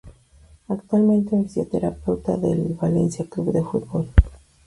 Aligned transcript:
Actualmente 0.67 1.35
es 1.35 1.41
el 1.43 1.47
fisioterapeuta 1.47 2.35
del 2.35 2.73
Valencia 2.73 3.23
Club 3.29 3.51
de 3.53 3.61
Fútbol. 3.63 4.07